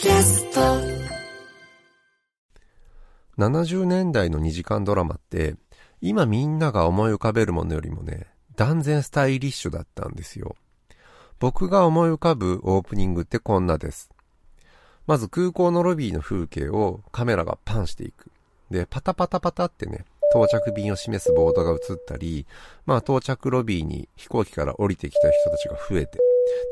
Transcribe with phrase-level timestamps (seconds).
[0.00, 0.60] キャスト。
[3.36, 5.56] 70年代の2時間ドラマって
[6.00, 10.54] 今みんなが思い浮かべるものよりもね断然スタイリッシュだったんですよ。
[11.40, 14.08] 僕が思い浮かぶオープニングってこんなです。
[15.08, 18.30] まず空港のロビーの風景をカメラがパンしていく。
[18.70, 22.46] でパタパタパタってね到着便を示すボードが映ったり、
[22.86, 26.18] まあ到着ロビーに飛行機から降りてきた人たちが増えて、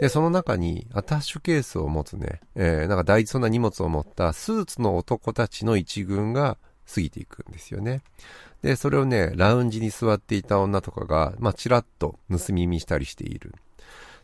[0.01, 6.59] で、その中にアタッシュケースを持つね、えー、なんか大事そうな荷物を持ったスーツの男たちの一軍が
[6.93, 8.03] 過ぎていくんですよね。
[8.63, 13.55] で、それをね、ラウンジに座っていた女とかが、まあ、ちらっと盗み見したりしている。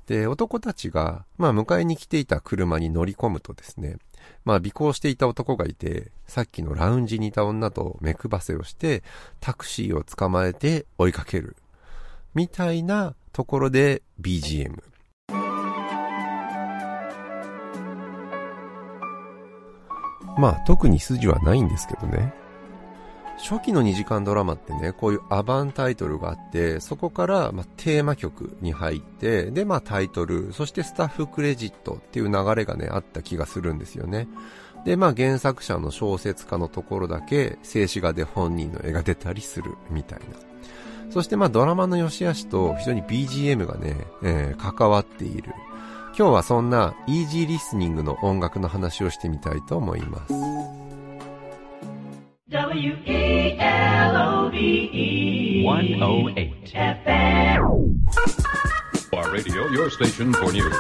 [0.06, 3.96] で、男たちが、まあ、迎えに来ていた車に乗り込むとですね、
[4.44, 9.02] まあ、尾行していた男がいて、さっきのラウンジにいた女と目配せをして、
[9.40, 11.56] タクシーを捕まえて追いかける。
[12.34, 14.91] みたいなところで BGM。
[20.36, 22.32] まあ、特に筋はないんですけどね。
[23.38, 34.28] 初期の2時間ドラマってね、こういうアバンタイトルがあって、そこから、まテーマ曲に入って、で、まあタイトル、そしてスタッフクレジットっていう流れがね、あった気がするんですよね。
[34.84, 40.24] で、まあ原作者の小説家のところだけ、静止画で本人の絵が出たりするみたいな。
[41.10, 45.52] そしてまあドラマの良し悪しと非常に BGM がね、えー、関わっている。
[46.14, 50.34] 今日はそんなイージーリスニングの音楽の話をしてみたいと思います。
[52.50, 53.62] W-E-L-O-V-E
[55.64, 56.72] 108
[57.04, 57.62] FM
[59.14, 60.76] Our radio, your station for news.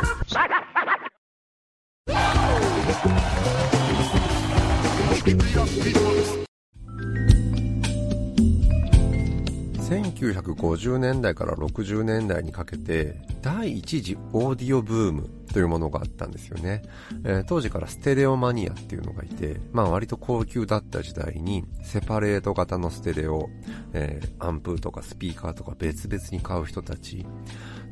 [10.42, 16.82] 1950年代から60年代にかけて第一次オーディオブームというものがあったんですよね、
[17.24, 23.48] えー、当時からステレオマニアっていうのがいて、まあ割と高級だった時代にセパレート型のステレオ、
[23.92, 27.26] えー、アンプとかスピーカーとか別々に買う人たち。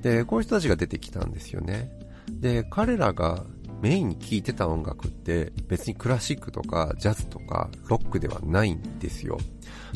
[0.03, 1.91] でこういう人たちが出てきたんですよね。
[2.31, 3.45] で彼らが
[3.83, 9.39] メインに聴いてた音楽って別にクラシックとかジャズとかロックではないんですよ。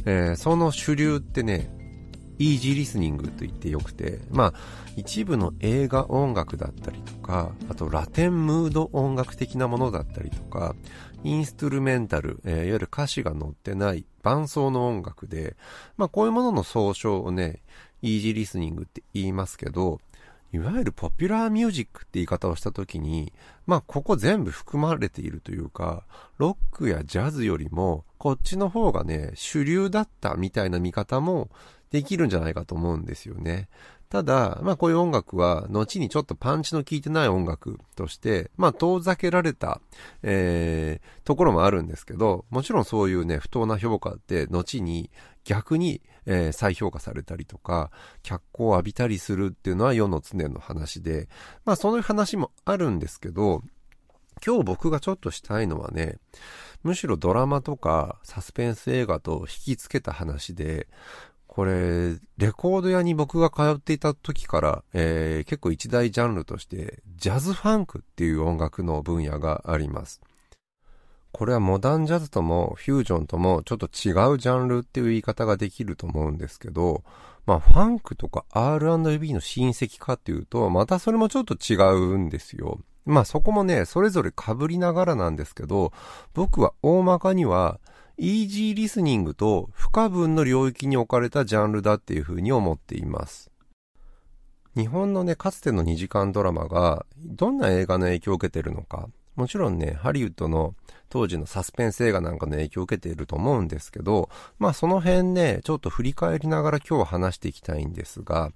[0.07, 1.71] えー、その主流ってね、
[2.39, 4.55] イージーリスニングと言ってよくて、まあ、
[4.97, 10.75] 一部の映画音楽だったりとか、あとラテンムード音楽的なものだったりとか、
[11.23, 15.57] インストゥルメンタル、えー、いわゆる歌詞が載ってない伴奏の音楽で、
[15.97, 17.63] まあこういうものの総称をね、
[18.03, 20.01] イージーリスニングって言いますけど、
[20.53, 23.33] いわゆるポピュラーミュージックって言い方をしたときに、
[23.67, 26.05] まあここ全部含まれているというか、
[26.39, 31.49] ロックやジャズよりもこっちの方がね、主流だったみたいな見方も
[31.91, 33.69] できるんじゃないかと思うんですよね。
[34.15, 39.81] ただ、まあこういう音楽は、後にちょっとパンチの効いてない音楽として、まあ遠ざけられた、
[40.23, 45.11] えー、ところもあるんですけど、もちろんそういうね、不当な評価って、後に
[45.45, 47.91] 逆に、えー、再評価されたりとか、
[48.23, 51.29] 脚光を浴びたりするっていうのは世の常の話で、
[51.65, 53.63] まあそういう話もあるんですけど、
[54.47, 56.19] 今日僕がちょっとしたいのはね、
[56.85, 60.87] むしろドラマとかサスペンス映画と引きつけた話で、
[61.55, 70.21] これ、レコード屋に僕が通っていた時から、えー、結構一大ジャンルとして、ジャズファンクっていう音楽の分野があります。
[71.31, 77.05] これはモダンジャズともフュージョンともちょっと違うジャンルっていう言い方ができると思うんですけど、
[77.47, 82.81] まあファンクとか R&B の親戚かっていうと、またそれもちょっと違うんですよ。
[83.07, 85.93] まあそこもね、それぞれ被りながらなんですけど、
[86.33, 87.79] 僕は大まかには、
[88.17, 93.51] イージーリスニングと不可分の領域に置かれたジャンルだっていうふうに思っています。
[94.77, 100.75] 日本のね、かつての2時間ドラマがどんな映画の影響を受けてるのか、もちろんね、ハリウッドの
[101.09, 108.53] 当時のサスペンス映画なんかの影響を受けていると思うんですけど、まあその辺ね、ちょっと振り返りながら今日は話していきたいんですが、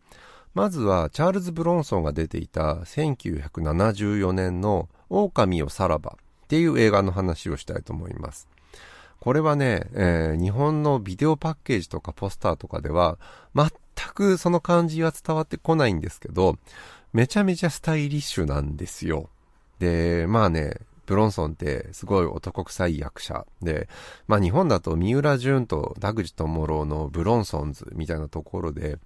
[0.55, 8.49] まずはチャールズ・ブロンソンが出ていた1974年の狼をさらばっていう映画の話をしたいと思います。
[9.21, 13.19] これはね、えー、日本のビデオパッケージとかポスターとかでは
[13.55, 13.71] 全
[14.15, 16.57] くその感じは伝わってこないんですけど、
[17.13, 19.29] めちゃめちゃスタイリッシュなんですよ。
[19.79, 23.89] で、まあね、ブロンソンってすごい男臭い役者で、
[24.27, 28.99] まあ日本だと三浦淳と田口智郎のブロンソンズみたいなところで、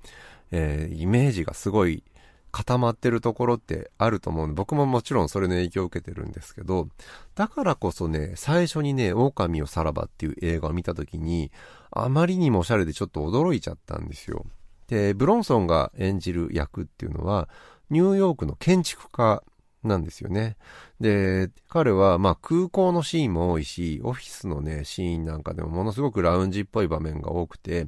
[0.50, 2.02] えー、イメージがすごい
[2.52, 6.88] 固まってるところってあると思うんで、僕ももちろんそれの影響を受けてるんですけど、
[7.34, 11.50] だからこそね、最初にね、狼をさらばっていう映画を見た時に、
[11.90, 14.44] あまりにもおしゃれでちょっと驚いちゃったんですよ。
[14.88, 17.48] で、ブロンソンが演じる役っていうのは、
[17.88, 19.42] ニューヨークの建築家
[19.82, 20.56] なんですよね。
[21.00, 27.86] で、彼は、まあ空港のシーンも多いし、オフィスのね、シーンなんかでもものすごくラウンジっぽい場面が多くて、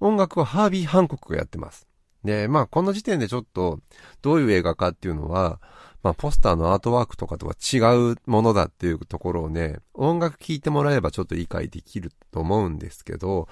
[0.00, 1.87] 音楽はハービー・ハンコックがやってます。
[2.24, 3.80] で、まあこの時点でちょっと、
[4.22, 5.60] どういう映画かっていうのは、
[6.02, 7.78] まあポスターのアートワークとかとは違
[8.12, 13.48] うものだっていうところをね、音楽聴いてもらえばちょっと理解できると思うんですけど、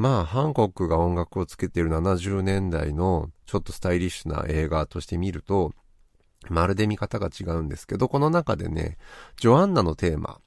[0.00, 5.72] まあ、ハンコックが音楽をつけている70年代のちょっとスタイリッシュな映画として見ると、
[6.48, 8.96] まるで見方が違うんですけど、この中でね、
[9.36, 10.40] ジョアンナのテーマ、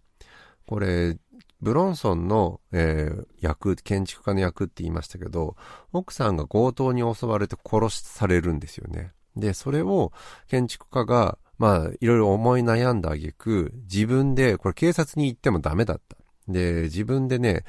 [0.66, 1.18] これ、
[1.64, 5.56] ブロンソンの、えー、役、建築家の役って言いましたけど、
[5.94, 9.14] 奥さんが強盗に襲われて殺されるんですよね。
[9.36, 10.12] で、それを
[10.48, 16.18] 建築家が、まあ、いろいろ思い悩んだ挙句、自分で、これ警察に行ってもダメだった。
[16.48, 17.64] で、自分でね、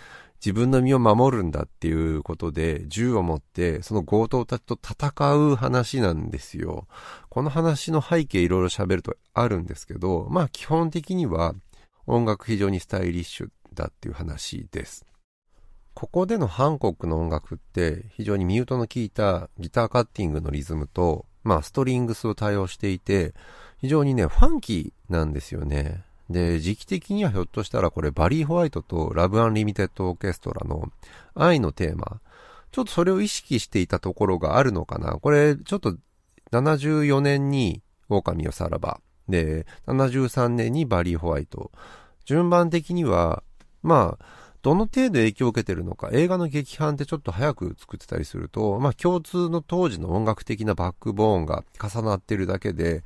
[0.45, 6.87] 自分の身を守るんだっていうことで銃を持ってその強盗たちと戦う話なんですよ。
[7.31, 11.55] この話の背景いろいろ喋るとあるんですけど、まあ基本的には
[12.07, 15.07] 音楽非常にスタイリッシュだっていう話です。
[15.95, 23.35] ここでのハンコックの音楽って非常にミュートの効いたギターカッティングのリズムと、まあストリングスを多用していて、
[23.79, 26.05] 非常にね、ファンキーなんですよね。
[26.31, 30.91] で、時期的にはひょっとしたらこれバリー・ホワイトとラブ・アンリミテッド・オーケストラの
[31.35, 32.21] 愛のテーマ、
[32.73, 35.13] ちょっとそれを意識していたところがあるのかな。
[35.13, 35.95] これ、ちょっと
[36.51, 39.01] 74年に狼をさらば。
[39.29, 41.71] で、73年にバリー・ホワイト。
[42.25, 43.44] 順番的には、
[43.85, 44.25] まあ、
[44.63, 53.05] どの程度影響を受けてるのか、映画の劇版ってちょっと早く作ってたりすると、まあ共通の当時の音楽的なバックボーンが重なってるだけで、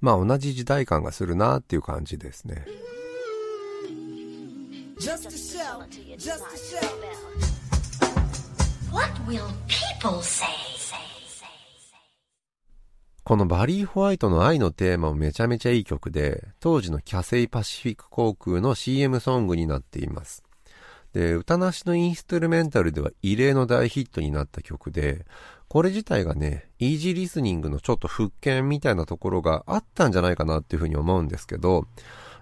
[0.00, 2.64] まあ同じ時代感がするなっていう感じですね。
[13.24, 20.42] このバリー・ホワイトの愛のテーマもめちゃめちゃいい曲で、当時のキャセイパシフィック航空の CM ソングになっています。
[21.12, 25.24] で、歌なしのインストゥルメンタルでは異例の大ヒットになった曲で、
[25.68, 31.86] これ自体がね、イージーリスニングのちょっと復権みたいなところがあったんじゃないかなっていうふうに思うんですけど、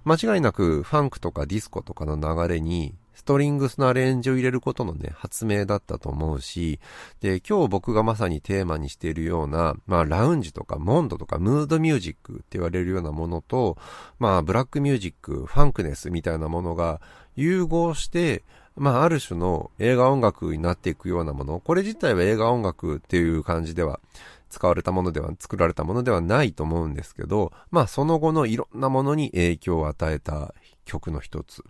[0.04, 6.80] 間違いなくファンクとかディスコとかの流れにストリングスのアレンジを入れることのね、発明だったと思うし、
[7.20, 13.76] で、今日僕がまさにテーマにしているような、まあ、ラウンジとかモンドとかムードミュージックって言われるようなものと、
[14.18, 17.00] まあ、ブラックミュージック、ファンクネスみたいなものが
[17.36, 18.42] 融合して、
[18.76, 24.00] まあ、ある種の映画音楽になっていくようなもの、これ自体は映画音楽っていう感じでは
[24.48, 30.54] 使われたものでは、作られたものではないと思うんですけど、まあ、その後のいろんなものに影響を与えた
[30.90, 31.62] 曲の一つ。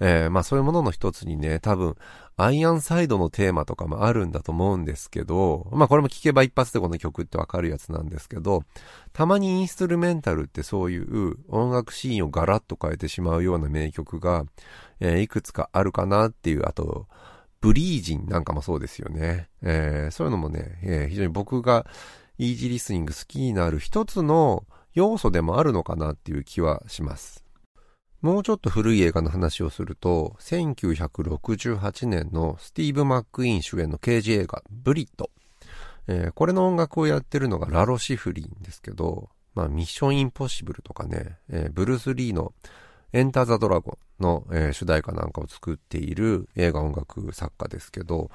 [0.00, 1.94] えー、まあそういうものの一つにね、多分、
[2.36, 8.64] アイアンサイドのテーマとかもあるんだと思うんですけど、まあこれも聞けば一発でこの曲ってわかるやつなんですけど、
[9.12, 14.44] たまにインストゥルメンタルってそういう音楽シーンをガラッと変えてしまうような名曲が、
[15.00, 17.06] えー、いくつかあるかなっていう、あと、
[17.60, 19.48] ブリージンなんかもそうですよね。
[19.62, 21.86] えー、そういうのもね、えー、非常に僕が
[22.38, 24.64] イージーリスニング好きになる一つの
[24.94, 27.44] 要素でもあるのかなっていう気はします。
[28.20, 35.30] もうちょっと古い映画の話をすると、1968年のスティーブ・マック・イーン主演の刑事映画、ブリット。
[36.08, 42.52] えー、これの音楽をやってるのがラロ・シフリンですけど、まあ、ミッション・インポッシブルとかね、えー、ブルース・リーの
[43.12, 48.30] エンター・ザ・ドラゴンの、えー、主題歌なんかを作っている映画音楽作家ですけど、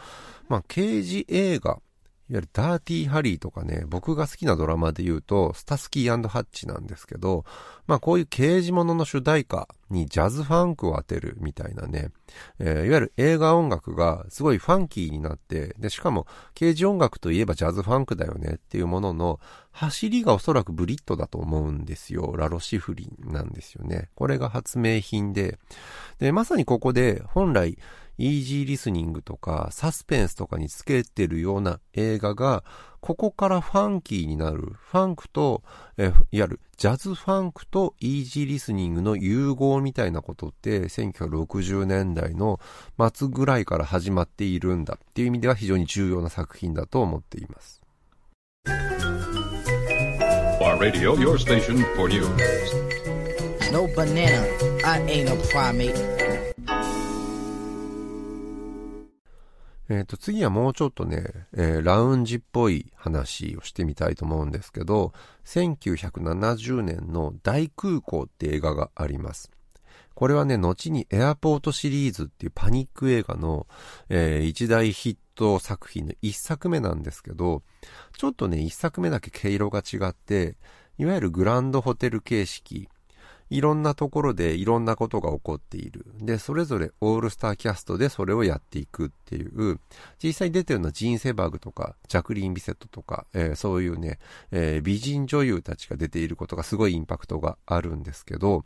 [0.47, 1.79] まあ、刑事映画
[2.33, 7.45] いわゆるダーティーハリーとかね、僕が好きなドラマで言うと、スタスキーハッチなんですけど、
[7.85, 12.09] まあこういう刑事物の主題歌にジャズファンクを当てるみたいなね、
[12.57, 16.25] えー、いわゆる映画音楽がすごいファンキーになって、で、しかも
[16.55, 22.33] 刑事音楽といえばジャズファンクだよねっていうものの、走りがおそらくブリットだと思うんですよ。
[22.35, 24.09] ラロシフリンなんですよね。
[24.15, 25.59] これが発明品で、
[26.17, 27.77] で、まさにここで本来、
[28.17, 32.63] イージーリスニングとかサスペンスとかにつけてるような映画が、
[32.99, 35.63] ここからファンキーになる、ファンクと、
[35.97, 42.59] えいわゆるジャズファンクとイージーリスニングの融合みたいなことって、1960年代の
[43.13, 47.81] 末ぐらいから始まっているんだっていう意味では非常に重要な作品だと思っています。
[50.83, 52.27] Radio, your station for news.
[53.71, 54.45] No banana,
[54.83, 56.12] I ain't a primate.
[59.93, 61.23] えっ、ー、と、次はもうちょっとね、
[61.53, 65.13] えー、ラウンジっぽい話をしてみたいと思うんですけど、
[65.45, 69.51] 1970年の大空港って映画があります。
[70.15, 73.67] これはね、後にエアポートシリーズっていうパニック映画の、
[74.09, 77.61] えー、一大ヒット作品の一作目なんですけど、
[78.17, 80.57] ちょっとね、一作目だけ毛色が違って、
[80.97, 82.87] いわゆるグランドホテル形式、
[83.53, 86.07] いろんなところでいろんなことが起こっている。
[86.19, 89.79] で、それぞれオールスターキャストでそれをやっていくっていう、
[90.21, 94.17] 実際に出てるのはジーン・セバーグとか、ジャクリーン・ビセットとか、えー、そういうね、
[94.51, 98.65] えー、美人女優たちが出ていることがすごいインパクトがあるんですけど、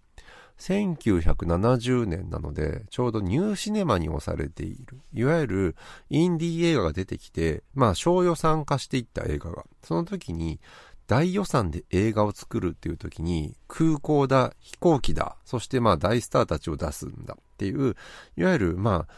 [0.57, 4.99] 1970年なので、ちょうどニューシネマに押されている。
[5.13, 5.75] いわゆる
[6.09, 9.65] インディー映画が出てきて、まあ小予算化していった映画が。
[9.83, 10.59] その時に、
[11.07, 17.95] 大予算で映画を作るっていう時に、空港だ、飛行機だ、そしてまあ大スターたちを出すんだっていう、
[18.35, 19.13] いわゆるまあ、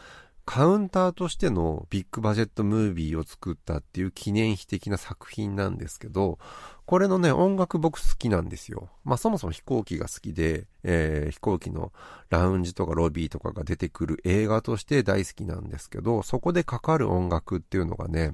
[0.46, 6.40] カウンターとしてのビッグバジェットムービーを作ったっていう記念碑的な作品なんですけど、
[6.88, 8.90] これのね、音楽僕好きなんですよ。
[9.04, 11.92] まあそもそも飛行機が好きで、えー、飛行機の
[12.32, 18.34] ラウンジとかロビーとかが出てくる映画として大好きなんですけど、そこでかかる音楽っていうのがね、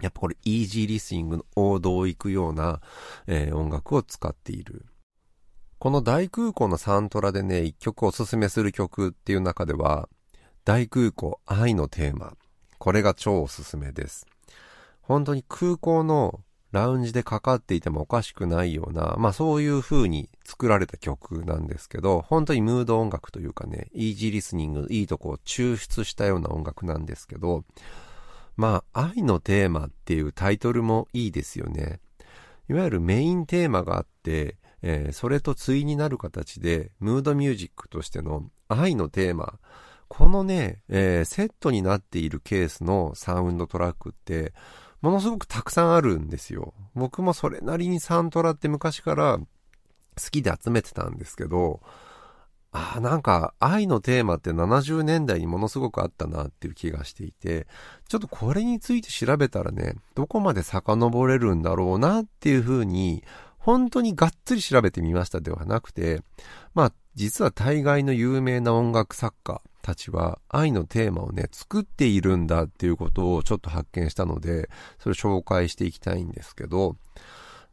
[0.00, 2.80] やっぱこれイージーリスニングの王道を行くような、
[3.26, 4.86] えー、音楽を使っている。
[5.78, 10.08] この大空港のサントラでね、一曲おすすめする曲っていう中では、
[10.64, 12.34] 大空港愛のテーマ。
[12.78, 14.26] これが超おすすめです。
[15.02, 16.40] 本当に空港の
[16.72, 27.64] ラウンジでかかっていてもおかしくないような、まあそういう風に作られた曲なんですけど、本当にムード音楽というかね、イージーリスニング、いいとこを抽出したような音楽なんですけど、
[28.56, 32.00] まあ、愛のテーマっていうタイトルもいいですよね。
[32.68, 39.58] いわゆるメインテーマがあって、えー、それと対になる形で、ムードミュージックとしての愛のテーマ、
[40.08, 44.52] このね、えー、セットになっているケースのサウンドトラックって、
[45.00, 46.72] ものすごくたくさんあるんですよ。
[46.94, 49.46] 僕もそれなりにサントラって昔から好
[50.30, 51.80] きで集めてたんですけど、
[52.76, 57.68] ああ、なんか愛のテーマって70年代にものすごくあったなっていう気がしていて、
[58.08, 63.22] ちょっとこれについて調べたらね、どこまで遡れるんだろうなっていうふうに、
[63.58, 66.22] 本当にがっつり調べてみましたではなくて、
[66.74, 76.96] まあ実は大概の有名な音楽作家たちは愛のテーマをね、作っているんだっていうことをちょっと発見したので、それを紹介していきたいんですけど、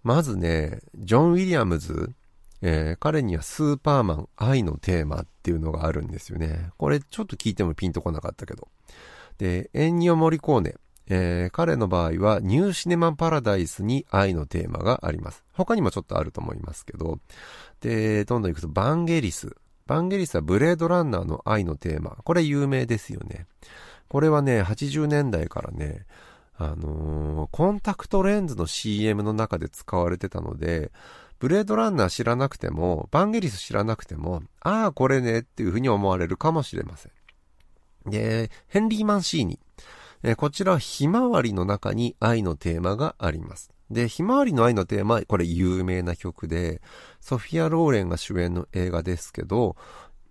[0.04, 2.14] まずね、ジョン・ウィリアムズ
[2.62, 6.70] えー、彼にはスーパーマン愛のテーマっていうのがあるんですよね。
[6.78, 8.68] これちょっと聞いてもピンとこなかったけど。
[9.38, 10.76] で、エンニオ・モリコーネ。
[11.14, 15.44] えー、彼の場合はニューシネマ・パラダイスに愛のテーマがあります。
[15.52, 17.20] 他にもちょっとあると思いますけど。
[17.82, 19.56] で、どんどん行くとバンゲリス。
[19.88, 22.12] バンゲリスはブレードランナーの愛のテーマ。
[22.24, 23.48] これ有名ですよね。
[24.08, 26.06] これはね、80年代からね、
[26.56, 30.92] あのー、コンタクトレンズの CM の中で使われてたので、
[31.42, 38.12] ブレードランナー知らなくても、バンゲリス知らなくても、ああ、これねっていうふうに思われるかもしれません。
[38.12, 39.60] で、ヘンリー・マンシーニ。
[40.22, 43.72] えこちらはひまわりの中に愛のテーマがあります。
[43.90, 46.80] で、ひまわりの愛のテーマ、これ有名な曲で、
[47.20, 49.76] ソフィア・ローレンが主演の映画ですけど、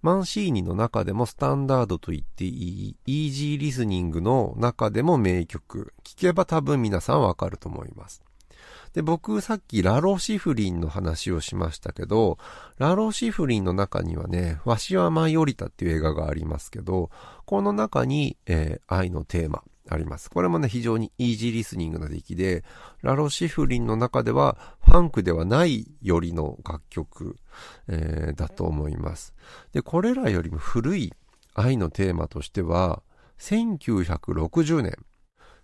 [0.02, 5.92] マンシーニの中でもスタンダードと言っていい、イージーリスニングの中でも名曲。
[6.04, 8.22] 聴けば多分皆さんわかると思います。
[8.94, 12.38] で、僕さっきラロシフリンの話をしましたけど、
[12.78, 17.10] ラロシフリンの中にはね、わしは舞い降りたっていう映画がありますけど、
[17.46, 20.30] この中に、えー、愛のテーマあります。
[20.30, 22.64] これもね、非常にイージーリスニングな出来で、
[23.02, 27.36] ラロシフリンの中ではファンクではないよりの楽曲、
[27.88, 29.34] えー、だと思います。
[29.72, 31.12] で、これらよりも古い
[31.54, 33.02] 愛のテーマとしては、
[33.38, 34.96] 1960年、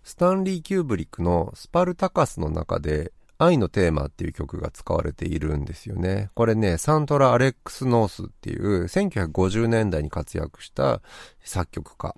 [0.07, 6.29] スタンリー・キューブリックのスパルタカスの中で愛のテーマっていう曲が使われているんですよね。
[6.33, 11.01] これね、サントラ・アレックス・ノースっていう1950年代に活躍した
[11.43, 12.15] 作曲家。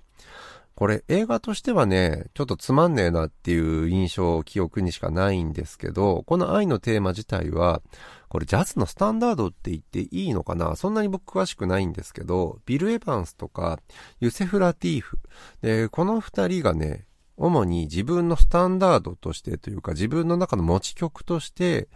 [0.75, 7.81] これ映画としてはね、ちょっとつまんねえなっていう印象を、記憶にしかないんですけど、この愛のテーマ自体は、
[8.27, 10.75] これジャズのスタンダードって言っていいのかな？
[10.75, 13.79] そんなに僕詳しくないんですけど、ビル・エヴァンスとか、
[14.19, 15.17] ユセフ・ラティーフ。
[15.63, 17.07] で、この二人がね、
[17.39, 21.87] 主に自分のスタンダードとしてというか自分の中の持ち曲として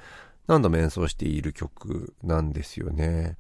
[0.47, 3.38] 何度も演奏している曲なんですよね。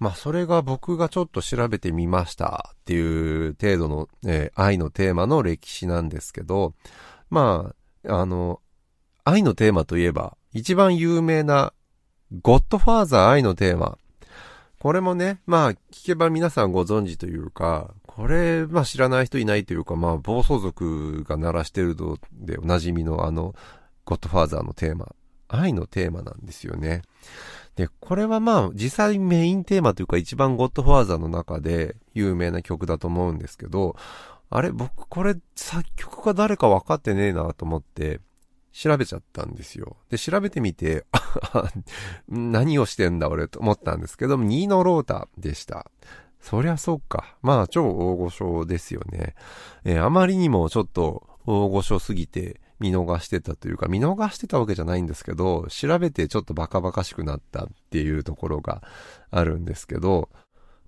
[0.00, 6.74] まあそれが僕がちょっと調べてみましたっていう程度の、えー、愛のテーマの歴史なんですけど、
[7.30, 7.72] ま
[8.04, 8.60] あ、あの、
[9.24, 11.72] 愛のテーマといえば一番有名な
[12.42, 13.98] ゴッドファーザー愛のテーマ。
[14.78, 23.54] これもね、まあ聞けば皆さんご存知というか、これ、まあ知らない人いないというか、まあ暴走族が鳴らしてるのでおなじみのあの、
[24.04, 25.14] ゴッドファーザーのテーマ、
[25.48, 27.02] 愛のテーマなんですよね。
[27.74, 33.96] で、これはまあ実際メインテーマというか一番ゴッドファーザーの中で有名な曲だと思うんですけど、
[34.50, 38.20] あれ僕これ作曲家誰か分かってねえなと思って
[38.78, 39.96] 調べちゃったんですよ。
[40.08, 41.04] で、調べてみて、
[42.28, 45.90] 何をしてんだ俺と思ったんですけど、ニーノロータでした。
[46.40, 47.36] そりゃそっか。
[47.42, 49.34] まあ、超大御所ですよね。
[49.82, 58.84] えー、あまりにもちょっと大御所すぎて見逃してたというか、見逃してたわけじゃないんですけど、調べてちょっとバカバカしくなったっていうところが
[59.32, 60.28] あるんですけど、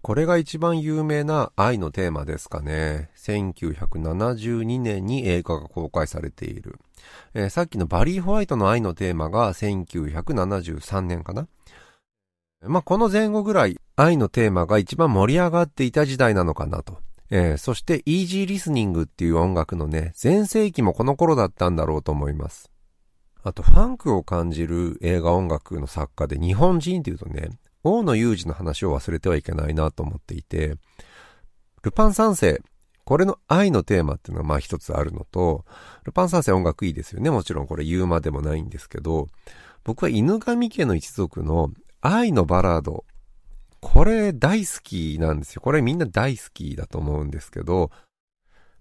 [0.02, 3.11] これが一番有名な愛のテーマですかね。
[3.16, 6.78] 1972年に映画が公開されている。
[7.35, 11.49] えー、さっきのバリー・ホワイトの愛のテーマが1973年かな。
[12.62, 16.99] まあ、この前後ぐらい愛のテーマが一番盛り上がっていた時代なのかなと。
[17.30, 22.71] えー、そしてイージーリスニングっていう音楽のね、全盛期もこの頃だったんだろうと思います。
[23.42, 27.50] あと、ファンクを感じる映画音楽の作家で日本人っていうとね、
[27.83, 30.77] 大野裕二の話を忘れてはいけないなと思っていて、
[31.83, 32.63] ルパン三世、
[33.05, 35.65] これの愛のテーマっていうのがまあ一つあるのと、
[36.05, 37.31] ルパン三世音楽いいですよね。
[37.31, 39.29] もちろんこれ言うまでもないんですけど、
[39.85, 41.71] 僕は犬神家の一族の
[42.01, 43.05] 愛のバラード、
[43.81, 45.63] これ大好きなんですよ。
[45.63, 47.91] これみんな大好きだと思うんですけど、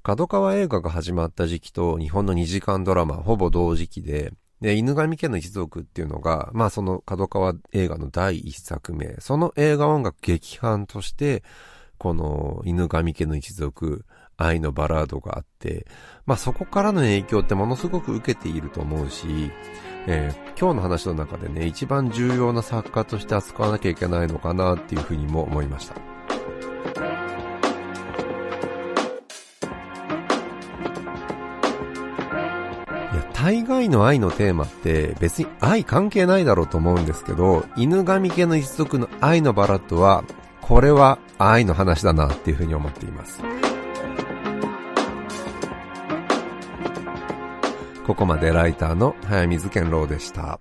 [0.03, 11.43] 角川映画が始まった時期と日本の2時間ドラマほぼ同時期で、で、犬神家の一族っていうのが、まあその角川映画の第一作目、その映画音楽劇版として、
[11.97, 14.05] この犬神家の一族、
[14.37, 15.85] 愛のバラードがあって、
[16.25, 19.51] まあそこからの影響ってものすごく受けていると思うし、
[20.07, 26.18] えー、今日の話の中でね、一番重要な作家として扱わなきゃいけないのかなっていうふうにも思いました。
[33.41, 40.25] 大概の愛のテーマって別に愛関係ないだろうと思うんですけど、犬神家の一族の愛のバラッドは、
[40.59, 43.41] これは愛の話だなっていうふうに思っています。
[48.05, 50.59] ここまでライターの早水健郎でした。